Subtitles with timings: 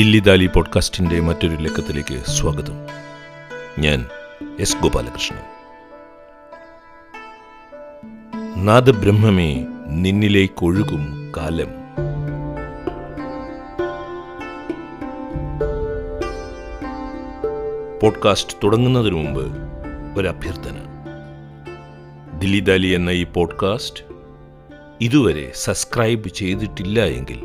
[0.00, 2.72] ദില്ലി ദാലി പോഡ്കാസ്റ്റിന്റെ മറ്റൊരു ലക്കത്തിലേക്ക് സ്വാഗതം.
[3.78, 4.06] ഞാൻ
[4.60, 5.38] എസ് ഗോപാലകൃഷ്ണൻ.
[8.64, 11.68] നാദബ്രഹ്മമേ നിന്നിലേക്കൊഴുകും കാലം.
[18.02, 19.44] പോഡ്കാസ്റ്റ് തുടങ്ങുന്നതിന് മുമ്പ്
[20.20, 20.76] ഒരു അഭ്യർത്ഥന
[22.38, 24.04] ദില്ലി ദാലി എന്ന ഈ പോഡ്കാസ്റ്റ്
[25.00, 27.40] ഇതുവരെ സബ്സ്ക്രൈബ് ചെയ്തിട്ടില്ല എങ്കിൽ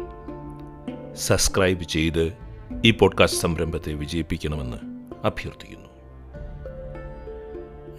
[1.16, 2.45] സബ്സ്ക്രൈബ് ചെയ്ത്
[2.86, 4.78] ഈ പോഡ്കാസ്റ്റ് സംരംഭത്തെ വിജയിപ്പിക്കണമെന്ന്
[5.26, 5.90] അഭ്യർത്ഥിക്കുന്നു.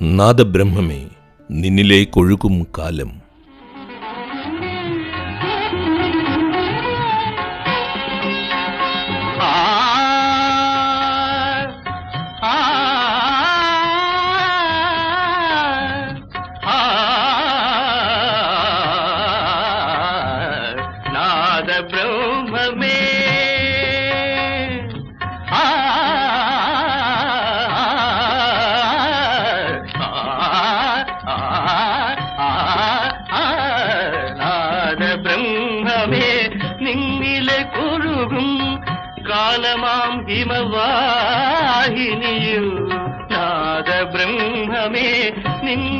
[0.03, 1.09] നാദബ്രഹ്മമേ
[1.51, 3.26] നിന്നിലേക്കൊഴുകും കാലം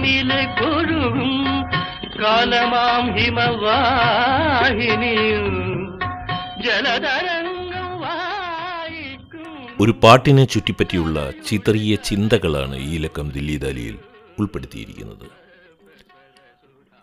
[0.07, 1.31] നിന്നിലെ കൊഴുകും
[2.23, 5.15] കാലമാം ഹിമവാഹിനി
[6.65, 7.55] ജലതരംഗം
[9.81, 11.17] ഒരു പാട്ടിനെ ചുറ്റിപ്പറ്റിയുള്ള
[11.49, 13.97] ചിതറിയ ചിന്തകളാണ് ഈ ലക്കം ദില്ലിദാലിയിൽ
[14.39, 15.27] ഉൾപ്പെടുത്തിയിരിക്കുന്നത്.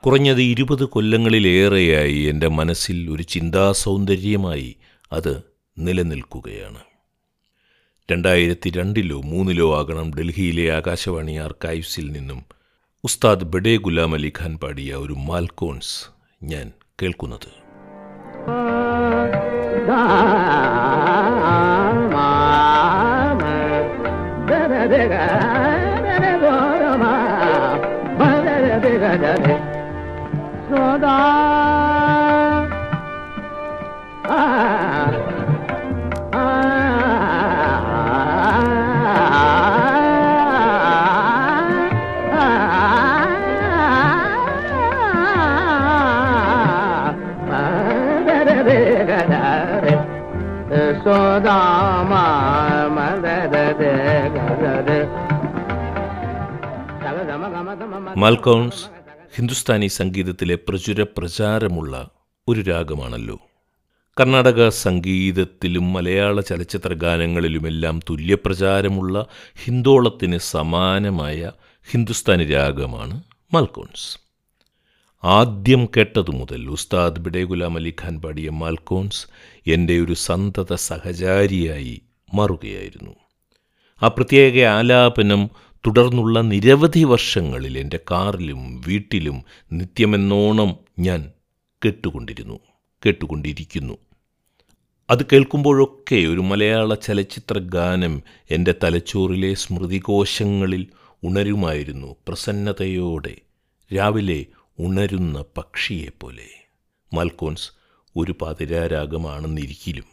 [0.03, 4.69] കുറഞ്ഞത് ഇരുപത് കൊല്ലങ്ങളിലേറെയായി എന്റെ മനസ്സിൽ ഒരു ചിന്താ സൗന്ദര്യമായി
[5.11, 5.33] അത്
[5.77, 6.81] നിലനിൽക്കുകയാണ്.
[8.09, 12.41] രണ്ടായിരത്തി രണ്ടിലോ മൂന്നിലോ ആകണം ഡൽഹിയിലെ ആകാശവാണി ആർക്കൈവ്സിൽ നിന്നും
[13.05, 15.95] ഉസ്താദ് ബഡേ ഗുലാം അലി ഖാൻ പാടിയ ഒരു മാൽക്കോൺസ്
[16.43, 16.67] ഞാൻ
[17.01, 17.49] കേൾക്കുന്നത്.
[19.85, 21.52] സോദാമാ
[58.17, 58.85] മാൽക്കോൺസ്
[59.35, 62.09] ഹിന്ദുസ്ഥാനി സംഗീതത്തിലെ പ്രചുര പ്രചാരമുള്ള
[62.47, 63.39] ഒരു രാഗമാണല്ലോ.
[64.19, 69.25] കർണാടക സംഗീതത്തിലും മലയാള ചലച്ചിത്ര ഗാനങ്ങളിലുമെല്ലാം തുല്യപ്രചാരമുള്ള
[69.63, 71.51] ഹിന്ദോളത്തിന് സമാനമായ
[71.91, 74.17] ഹിന്ദുസ്ഥാനി രാഗമാണ് മൽക്കോൺസ്.
[75.23, 79.27] ആദ്യം കേട്ടതു മുതൽ ഉസ്താദ് ബിഡെ ഗുലാം അലി ഖാൻ പാടിയ മാൽക്കോൺസ്
[79.67, 82.01] എന്റെ ഒരു സന്തത സഹചാരിയായി
[82.33, 83.15] മാറുകയായിരുന്നു.
[84.01, 85.49] ആ പ്രത്യേക ആലാപനം
[85.87, 91.31] തുടർന്നുള്ള നിരവധി വർഷങ്ങളിൽ എന്റെ കാറിലും വീട്ടിലും നിത്യമെന്നോണം ഞാൻ
[91.85, 92.59] കേട്ടുകൊണ്ടിരുന്നു
[93.05, 93.97] കേട്ടുകൊണ്ടിരിക്കുന്നു.
[95.09, 98.21] അത് കേൾക്കുമ്പോഴൊക്കെ ഒരു മലയാള ചലച്ചിത്ര ഗാനം
[98.51, 100.87] എന്റെ തലച്ചോറിലെ സ്മൃതികോശങ്ങളിൽ
[101.23, 103.35] ഉണരുമായിരുന്നു പ്രസന്നതയോടെ.
[103.95, 104.45] രാവിലെ
[104.79, 106.47] ഉണരുന്ന പക്ഷിയെപ്പോലെ.
[107.13, 107.71] മാൽക്കോൺസ്
[108.15, 110.12] ഒരു പാതിരാരാഗമാണെന്നിരിക്കലും.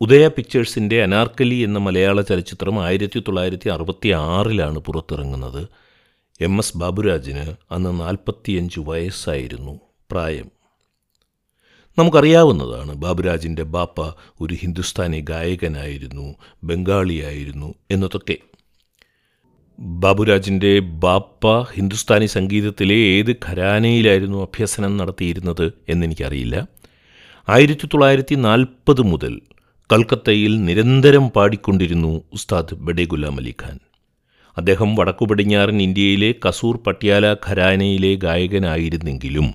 [0.00, 5.68] ഉദയ പിക്ചേഴ്സിന്റെ അനാർക്കലി എന്ന മലയാള ചലച്ചിത്രം ആയിരത്തി തൊള്ളായിരത്തി അറുപത്തി ആറിലാണ് പുറത്തിറങ്ങുന്നത്.
[6.40, 9.80] എം എസ് ബാബുരാജിന് അന്ന് നാൽപ്പത്തിയഞ്ച് വയസ്സായിരുന്നു
[10.10, 10.50] പ്രായം.
[11.98, 14.00] നമുക്കറിയാവുന്നതാണ് ബാബുരാജിന്റെ ബാപ്പ
[14.40, 16.34] ഒരു ഹിന്ദുസ്ഥാനി ഗായകനായിരുന്നു
[16.64, 18.36] ബംഗാളിയായിരുന്നു എന്നതൊക്കെ.
[19.78, 26.68] ബാബുരാജിന്റെ ബാപ്പ ഹിന്ദുസ്ഥാനി സംഗീതത്തിലെ ഏത് ഖരാനയിലായിരുന്നു അഭ്യസനം നടത്തിയിരുന്നത് എന്നെനിക്കറിയില്ല.
[27.48, 29.40] ആയിരത്തി തൊള്ളായിരത്തി നാൽപ്പത് മുതൽ
[29.92, 33.76] കൽക്കത്തയിൽ നിരന്തരം പാടിക്കൊണ്ടിരുന്നു ഉസ്താദ് ബഡേഗുലാം അലി ഖാൻ.
[34.56, 39.46] അദ്ദേഹം വടക്കുപടിഞ്ഞാറൻ ഇന്ത്യയിലെ കസൂർ പട്യാല ഖരാനയിലെ ഗായകനായിരുന്നെങ്കിലും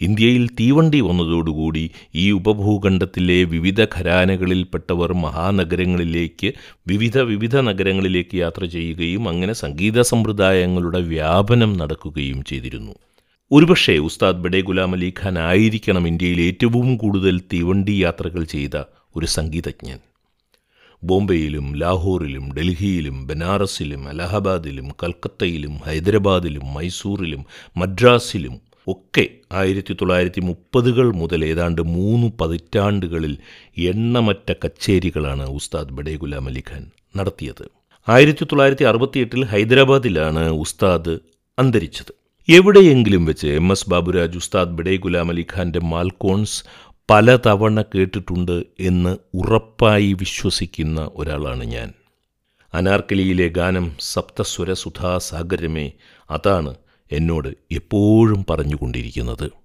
[0.00, 6.50] ഇന്ത്യയിൽ തീവണ്ടി വന്നതോടുകൂടി ഈ ഉപഭൂഖണ്ഡത്തിലെ വിവിധ ഖരാനകളിൽപ്പെട്ടവർ മഹാനഗരങ്ങളിലേക്ക്
[6.86, 12.94] വിവിധ വിവിധ നഗരങ്ങളിലേക്ക് യാത്ര ചെയ്യുകയും അങ്ങനെ സംഗീത സമ്പ്രദായങ്ങളുടെ വ്യാപനം നടക്കുകയും ചെയ്തിരുന്നു.
[13.50, 18.76] ഒരുപക്ഷേ ഉസ്താദ് ബഡേ ഗുലാം അലി ഖാൻ ആയിരിക്കണം ഇന്ത്യയിൽ ഏറ്റവും കൂടുതൽ തീവണ്ടി യാത്രകൾ ചെയ്ത
[19.16, 19.98] ഒരു സംഗീതജ്ഞൻ.
[21.04, 27.44] ബോംബെയിലും ലാഹോറിലും ഡൽഹിയിലും ബനാറസിലും അലഹബാദിലും കൽക്കത്തയിലും ഹൈദരാബാദിലും മൈസൂറിലും
[27.76, 33.38] മദ്രാസിലും ഒക്കെ ആയിരത്തി തൊള്ളായിരത്തി മുപ്പതുകൾ മുതൽ ഏതാണ്ട് മൂന്ന് പതിറ്റാണ്ടുകളിൽ
[33.78, 37.70] എണ്ണമറ്റ കച്ചേരികളാണ് ഉസ്താദ് ബഡേ ഗുലാം അലി ഖാൻ നടത്തിയത്.
[38.08, 41.18] ആയിരത്തി തൊള്ളായിരത്തി അറുപത്തിയെട്ടിൽ ഹൈദരാബാദിലാണ് ഉസ്താദ്
[41.58, 42.12] അന്തരിച്ചത്.
[42.48, 45.46] എവിടെയെങ്കിലും വെച്ച് എം എസ് ബാബുരാജ് ഉസ്താദ് ബഡേ ഗുലാം അലി
[45.82, 46.64] മാൽക്കോൺസ്
[47.10, 51.92] പലതവണ കേട്ടിട്ടുണ്ട് എന്ന് ഉറപ്പായി വിശ്വസിക്കുന്ന ഒരാളാണ് ഞാൻ.
[52.74, 54.72] അനാർക്കലിയിലെ ഗാനം സപ്തസ്വര
[55.18, 55.92] സാഗരമേ
[56.30, 56.74] അതാണ്
[57.12, 59.59] എന്നോട് എപ്പോഴും പറഞ്ഞുകൊണ്ടിരിക്കുന്നത്.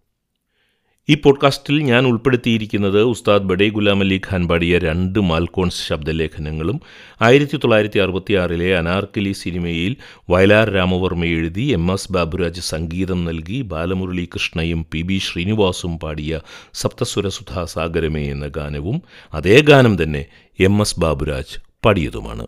[1.09, 6.77] ഈ പോഡ്കാസ്റ്റിൽ ഞാൻ ഉൾപ്പെടുത്തിയിരിക്കുന്നത് ഉസ്താദ് ബഡേ ഗുലാം അലി ഖാൻ പാടിയ രണ്ട് മാൽക്കോൺസ് ശബ്ദലേഖനങ്ങളും
[7.21, 9.93] ആയിരത്തി തൊള്ളായിരത്തി അറുപത്തിയാറിലെ അനാർക്കലി സിനിമയിൽ
[10.29, 16.39] വയലാർ രാമവർമ്മ എഴുതി എം എസ് ബാബുരാജ് സംഗീതം നൽകി ബാലമുരളി കൃഷ്ണയും പി ബി ശ്രീനിവാസും പാടിയ
[16.73, 19.01] സപ്തസ്വരസുധാസാഗരമേ എന്ന ഗാനവും
[19.33, 20.23] അതേ ഗാനം തന്നെ
[20.59, 22.47] എം എസ് ബാബുരാജ് പാടിയതുമാണ്.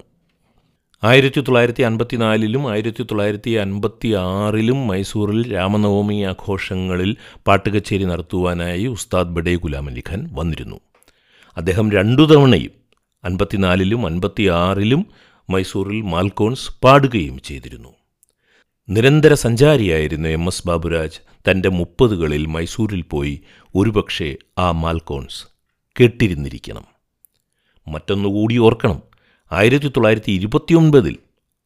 [1.03, 7.15] ആയിരത്തി തൊള്ളായിരത്തി അൻപത്തിനാലിലും ആയിരത്തി തൊള്ളായിരത്തി അൻപത്തി ആറിലും മൈസൂറിൽ രാമനവമി ആഘോഷങ്ങളിൽ
[7.47, 10.79] പാട്ടുകച്ചേരി നടത്തുവാനായി ഉസ്താദ് ബഡേ ഗുലാം അലി ഖാൻ വന്നിരുന്നു.
[11.57, 12.71] അദ്ദേഹം രണ്ടു തവണയും
[13.23, 15.05] അൻപത്തിനാലിലും അൻപത്തി ആറിലും
[15.49, 17.89] മൈസൂറിൽ മാൽക്കോൺസ് പാടുകയും ചെയ്തിരുന്നു.
[18.89, 21.51] നിരന്തര സഞ്ചാരിയായിരുന്ന എം എസ് ബാബുരാജ്.
[21.51, 23.41] തന്റെ മുപ്പതുകളിൽ മൈസൂരിൽ പോയി
[23.75, 25.45] ഒരുപക്ഷെ ആ മാൽക്കോൺസ്
[25.99, 26.85] കേട്ടിരുന്നിരിക്കണം.
[27.87, 29.06] മറ്റൊന്നുകൂടി ഓർക്കണം.
[29.51, 31.17] ആയിരത്തി തൊള്ളായിരത്തി ഇരുപത്തിയൊൻപതിൽ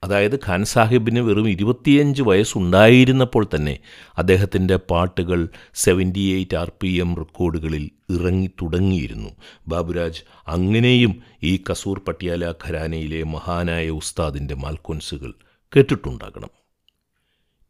[0.03, 3.79] അതായത് ഖാൻ സാഹിബിന് വെറും ഇരുപത്തിയഞ്ച് വയസ്സുണ്ടായിരുന്നപ്പോൾ തന്നെ
[4.17, 9.29] അദ്ദേഹത്തിന്റെ പാട്ടുകൾ seventy eight R P M റെക്കോർഡുകളിൽ ഇറങ്ങി തുടങ്ങിയിരുന്നു.
[9.67, 15.33] ബാബുരാജ് അങ്ങനെയും ഈ കസൂർ പട്ടിയാല ഖരാനയിലെ മഹാനായ ഉസ്താദിന്റെ മാൽക്കോൻസുകൾ
[15.75, 16.49] കേട്ടിട്ടുണ്ടാകണം.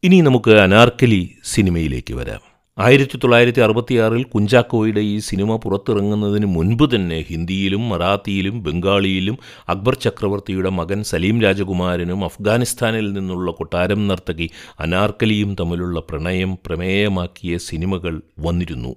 [0.04, 2.51] ഇനി നമുക്ക് അനാർക്കലി സിനിമയിലേക്ക് വരാം.
[2.82, 9.38] ആയിരത്തി തൊള്ളായിരത്തി അറുപത്തിയാറിൽ കുഞ്ചാക്കോയുടെ ഈ സിനിമ പുറത്തിറങ്ങുന്നതിന് മുൻപ് തന്നെ ഹിന്ദിയിലും മറാത്തിയിലും ബംഗാളിയിലും
[9.70, 14.50] അക്ബർ ചക്രവർത്തിയുടെ മകൻ സലീം രാജകുമാരനും അഫ്ഗാനിസ്ഥാനിൽ നിന്നുള്ള കൊട്ടാരം നർത്തകി
[14.80, 18.96] അനാർക്കലിയും തമ്മിലുള്ള പ്രണയം പ്രമേയമാക്കിയ സിനിമകൾ വന്നിരുന്നു.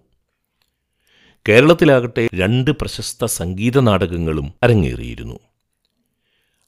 [1.48, 5.38] കേരളത്തിലാകട്ടെ രണ്ട് പ്രശസ്ത സംഗീത നാടകങ്ങളും അരങ്ങേറിയിരുന്നു.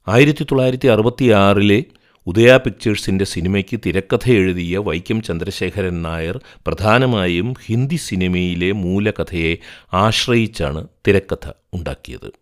[0.08, 1.84] ആയിരത്തി തൊള്ളായിരത്തി അറുപത്തിയാറിലെ
[2.26, 9.56] ഉദയ പിക്ചേഴ്സിന്റെ സിനിമയ്ക്ക് തിരക്കഥ എഴുതിയ വൈക്കം ചന്ദ്രശേഖരൻ നായർ പ്രധാനമായും ഹിന്ദി സിനിമയിലെ മൂലകഥയെ
[9.92, 12.32] ആശ്രയിച്ചാണ് തിരക്കഥ ഉണ്ടാക്കിയത്.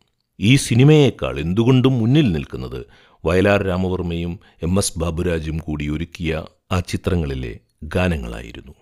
[0.40, 2.86] ഈ സിനിമയേക്കാൾ എന്തുകൊണ്ടും മുന്നിൽ നിൽക്കുന്നത്
[3.25, 8.75] വയലാർ രാമവർമ്മയും എം എസ് ബാബുരാജും കൂടി ഒരുക്കിയ ആ ചിത്രങ്ങളിലെ ഗാനങ്ങളായിരുന്നു.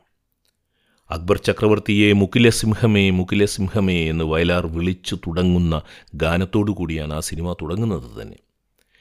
[1.10, 5.82] അക്ബർ ചക്രവർത്തിയെ മുക്കിലെ സിംഹമേ മുക്കിലെ സിംഹമേ എന്ന് വയലാർ വിളിച്ചു തുടങ്ങുന്ന
[6.14, 8.36] ഗാനത്തോടു കൂടിയാണ് ആ സിനിമ തുടങ്ങുന്നത് തന്നെ.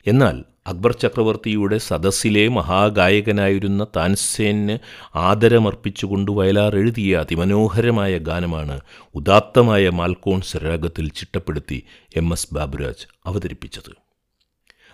[0.07, 4.77] എന്നാൽ അക്ബർ ചക്രവർത്തിയുടെ സദസ്സിലെ മഹാഗായകനായിരുന്ന താൻസേന്
[5.15, 8.81] ആദരമർപ്പിച്ചുകൊണ്ട് വയലാർ എഴുതിയ അതിമനോഹരമായ ഗാനമാണ്
[9.15, 11.83] ഉദാത്തമായ മാൽക്കോൺസ് രാഗത്തിൽ ചിട്ടപ്പെടുത്തി
[12.15, 13.95] എം എസ് ബാബുരാജ് അവതരിപ്പിച്ചത്.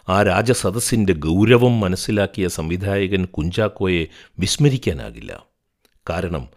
[0.09, 4.06] ആ രാജസദസ്സിന്റെ ഗൗരവം മനസ്സിലാക്കിയ സംവിധായകൻ കുഞ്ചാക്കോയെ
[4.39, 5.44] വിസ്മരിക്കാനാകില്ല.
[6.10, 6.48] കാരണം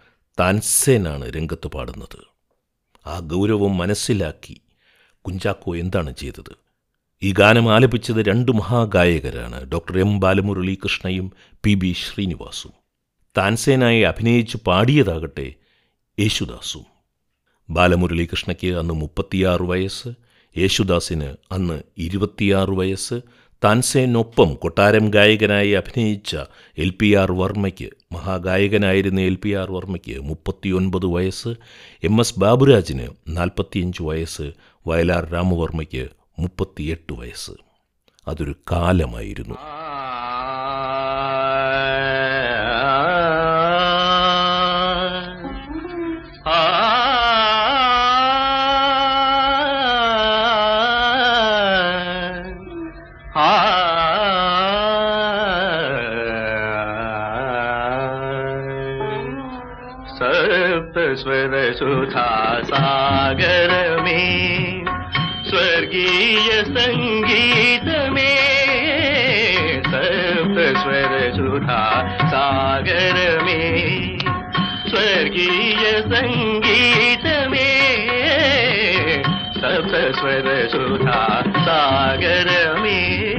[0.41, 2.19] താൻസേനാണ് രംഗത്ത് പാടുന്നത്.
[3.07, 4.61] ആ ഗൗരവം മനസ്സിലാക്കി
[5.21, 6.70] കുഞ്ചാക്കോ എന്താണ് ചെയ്തത്?
[7.23, 11.27] ഈ ഗാനം ആലപിച്ചത് രണ്ട് മഹാഗായകരാണ് ഡോക്ടർ എം ബാലമുരളി കൃഷ്ണയും
[11.65, 12.73] പി ബി ശ്രീനിവാസും.
[13.37, 15.49] താൻസേനായി അഭിനയിച്ച് പാടിയതാകട്ടെ
[16.19, 16.85] യേശുദാസും.
[17.69, 20.11] ബാലമുരളി കൃഷ്ണയ്ക്ക് അന്ന് മുപ്പത്തിയാറ് വയസ്സ്
[20.57, 23.17] യേശുദാസിന് അന്ന് ഇരുപത്തിയാറ് വയസ്സ്
[23.63, 26.33] താൻസേനൊപ്പം കൊട്ടാരം ഗായകനായി അഭിനയിച്ച
[26.79, 31.53] എൽ പി ആർ വർമ്മയ്ക്ക് മഹാഗായകനായിരുന്ന എൽ പി ആർ വർമ്മയ്ക്ക് മുപ്പത്തിയൊൻപത് വയസ്സ്
[32.03, 34.47] എം എസ് ബാബുരാജിന് നാൽപ്പത്തിയഞ്ച് വയസ്സ്
[34.87, 36.05] വയലാർ രാമവർമ്മയ്ക്ക്
[36.41, 37.53] മുപ്പത്തിയെട്ട് വയസ്സ്.
[38.29, 39.55] അതൊരു കാലമായിരുന്നു.
[60.91, 62.30] സപ്തസ്വരസുധാ
[65.91, 71.83] स्वर्गीय संगीत में, सप्त स्वर सुधा
[72.25, 74.19] सागर में,
[74.87, 79.23] स्वर्गीय संगीत में,
[79.59, 81.25] सप्त स्वर सुधा
[81.59, 82.49] सागर
[82.81, 83.31] में।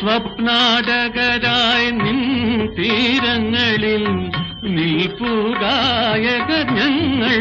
[0.00, 2.19] स्वप्नाडगराय निन्
[2.80, 4.04] തീരങ്ങളിൽ
[4.74, 7.36] നിൽപ്പുകായക ഞങ്ങൾ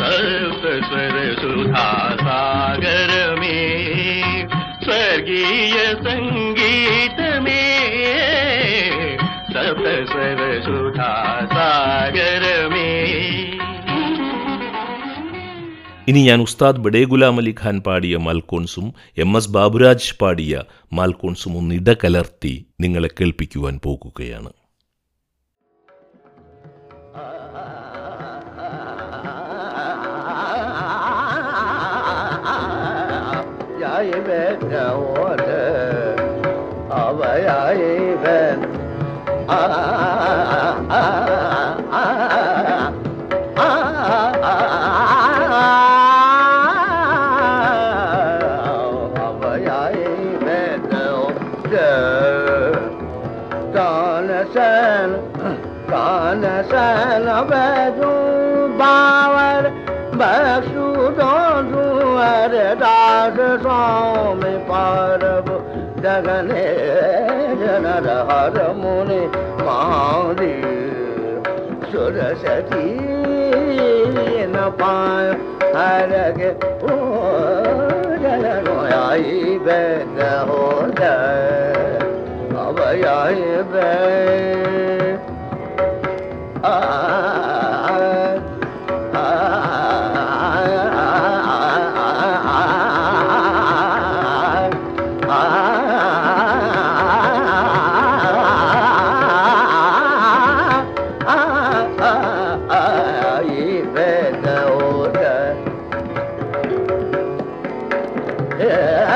[0.00, 1.86] സർവസ്വര സുധാ
[2.24, 3.58] സാഗരമേ
[4.84, 5.76] സ്വർഗീയ
[6.06, 7.64] സംഗീതമേ.
[9.54, 10.40] സപ്തസ്വര
[16.12, 21.76] ഇനി ഞാൻ ഉസ്താദ് ബഡേ ഗുലാം അലി ഖാൻ പാടിയ മാൽക്കോൺസും എം എസ് ബാബുരാജ് പാടിയ മാൽക്കോൺസും ഒന്ന്
[21.80, 24.52] ഇടകലർത്തി നിങ്ങളെ കേൾപ്പിക്കുവാൻ പോകുകയാണ്
[33.74, 33.94] Ya
[37.70, 37.92] ye
[62.22, 65.46] अमर दास स्वामी पारव
[66.02, 66.66] जगने
[67.60, 69.18] जनर हर मुनि
[69.66, 70.52] मारी
[71.90, 72.86] सुर सती
[74.54, 75.30] न पाय
[75.74, 76.50] हर के
[76.92, 77.00] ओ
[78.22, 80.62] जन रोयाई बेद हो
[81.00, 81.98] जाए
[82.66, 82.80] अब
[83.18, 83.42] आई
[83.74, 84.61] बेद
[108.58, 109.11] Yeah.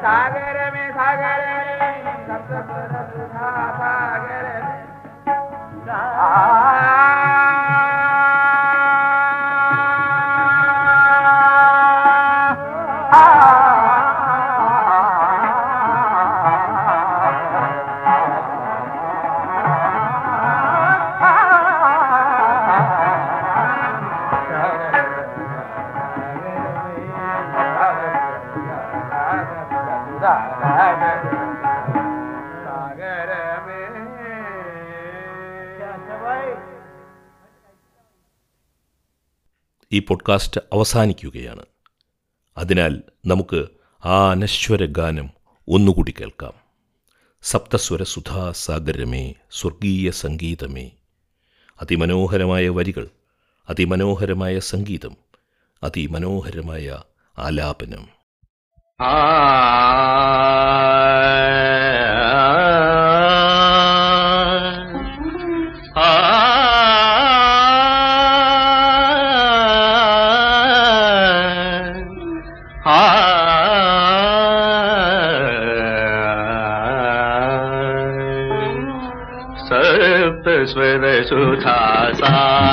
[0.01, 0.89] सागर में
[39.91, 41.65] ഈ പോഡ്കാസ്റ്റ് അവസാനിക്കുകയാണ്.
[42.57, 43.67] അതിനാൽ നമുക്ക്
[44.05, 45.29] ആ അനശ്വര ഗാനം
[45.67, 46.53] ഒന്നുകൂടി കേൾക്കാം.
[47.41, 50.91] സപ്തസ്വര സുധാസാഗരമേ സ്വർഗീയ സംഗീതമേ.
[51.81, 53.09] അതിമനോഹരമായ വരികൾ
[53.69, 55.17] അതിമനോഹരമായ സംഗീതം
[55.83, 57.01] അതിമനോഹരമായ
[57.37, 58.07] ആലാപനം.
[59.01, 59.17] ആ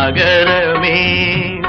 [0.07, 1.63] सागर में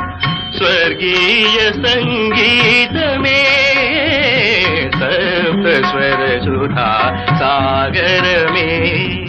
[0.56, 6.92] स्वर्गीय संगीत में सप्त स्वर सुधा
[7.40, 9.26] सागर में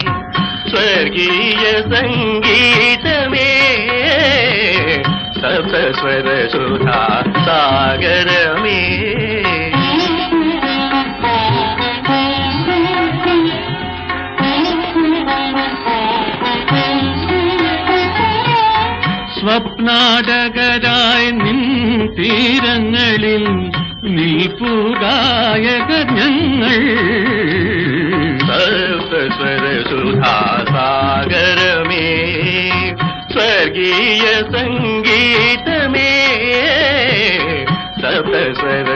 [0.67, 5.03] स्वर्गीय संगीत में
[5.39, 7.05] सप्त स्वर सुधा
[7.49, 9.48] सागर में
[19.49, 21.59] സ്വപ്നാടകരായി നിൻ
[22.17, 23.45] തീരങ്ങളിൽ
[24.15, 26.75] നിൽപ്പുകായകർ ഞങ്ങൾ
[28.49, 30.35] സപ്തസ്വര സുധാ
[30.69, 32.05] സാഗരമേ
[33.33, 36.11] സ്വർഗീയ സംഗീതമേ.
[38.03, 38.89] സപ്തസ്വര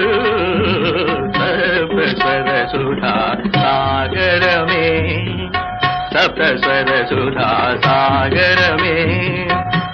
[6.83, 7.49] സപ്തസ്വരസുധാ
[7.85, 8.95] സാഗരമേ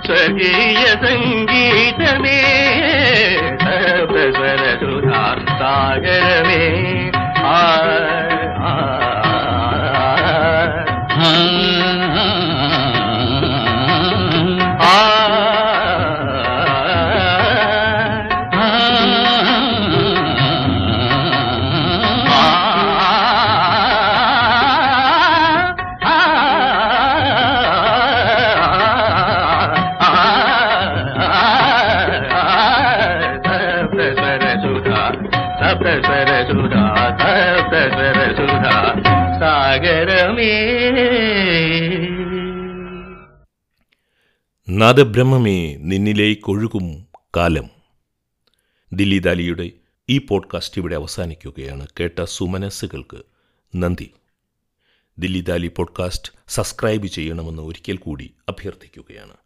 [0.07, 2.41] സ്വർഗീയ സംഗീതമേ
[3.65, 5.23] സപ്തസ്വരസുധാ
[5.61, 6.63] സാഗരമേ
[7.47, 7.96] ആ ആ,
[44.77, 47.71] നാദബ്രഹ്മമേ നിന്നിലേക്കൊഴുകും കാലം.
[48.93, 49.71] ദില്ലി ദാലിയുടെ
[50.09, 51.87] ഈ പോഡ്കാസ്റ്റ് ഇവിടെ അവസാനിക്കുകയാണ്.
[52.01, 53.23] കേട്ട സുമനസ്സുകൾക്ക്
[53.77, 54.11] നന്ദി.
[55.19, 59.37] ദില്ലി ദാലി പോഡ്കാസ്റ്റ് സബ്സ്ക്രൈബ് ചെയ്യണമെന്ന് ഒരിക്കൽ കൂടി അഭ്യർത്ഥിക്കുകയാണ്.